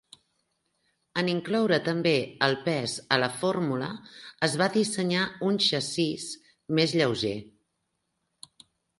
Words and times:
En 1.21 1.27
incloure 1.31 1.77
també 1.87 2.13
el 2.45 2.55
pes 2.69 2.95
a 3.17 3.19
la 3.23 3.27
fórmula, 3.41 3.89
es 4.47 4.55
va 4.61 4.69
dissenyar 4.77 5.25
un 5.49 5.59
xassís 5.67 6.25
més 6.79 6.95
lleuger. 7.01 7.35